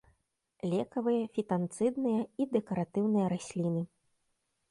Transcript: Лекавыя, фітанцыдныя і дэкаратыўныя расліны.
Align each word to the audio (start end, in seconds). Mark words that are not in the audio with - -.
Лекавыя, 0.71 1.25
фітанцыдныя 1.35 2.21
і 2.45 2.49
дэкаратыўныя 2.55 3.27
расліны. 3.37 3.81